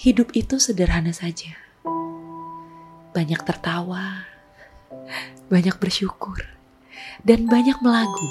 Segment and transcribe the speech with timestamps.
[0.00, 1.52] Hidup itu sederhana saja.
[3.12, 4.24] Banyak tertawa,
[5.52, 6.40] banyak bersyukur,
[7.20, 8.28] dan banyak melagu.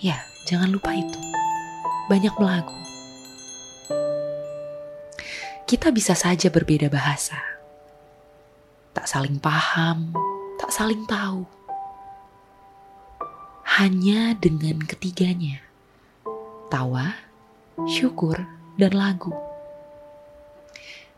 [0.00, 0.16] Ya,
[0.48, 1.20] jangan lupa itu.
[2.08, 2.72] Banyak melagu.
[5.68, 7.36] Kita bisa saja berbeda bahasa.
[8.96, 10.16] Tak saling paham,
[10.56, 11.44] tak saling tahu.
[13.76, 15.60] Hanya dengan ketiganya.
[16.72, 17.12] Tawa,
[17.84, 18.40] syukur,
[18.80, 19.45] dan lagu.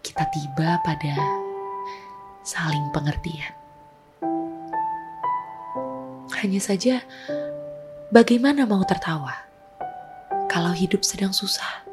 [0.08, 1.20] Kita tiba pada
[2.40, 3.52] saling pengertian.
[6.32, 7.04] Hanya saja,
[8.08, 9.36] bagaimana mau tertawa
[10.48, 11.84] kalau hidup sedang susah?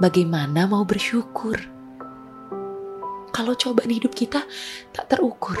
[0.00, 1.60] Bagaimana mau bersyukur
[3.36, 4.40] kalau cobaan hidup kita
[4.96, 5.60] tak terukur?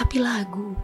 [0.00, 0.80] Tapi lagu,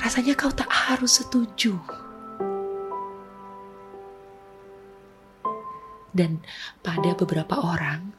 [0.00, 2.03] rasanya kau tak harus setuju.
[6.14, 6.38] Dan
[6.78, 8.14] pada beberapa orang,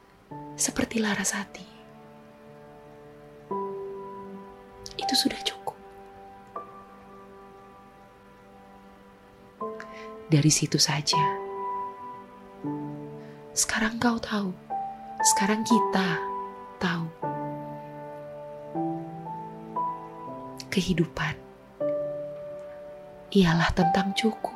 [0.59, 1.63] seperti Larasati,
[4.99, 5.79] itu sudah cukup.
[10.27, 11.23] Dari situ saja,
[13.55, 14.51] sekarang kau tahu,
[15.31, 16.19] sekarang kita
[16.75, 17.07] tahu
[20.67, 21.39] kehidupan
[23.31, 24.54] ialah tentang cukup.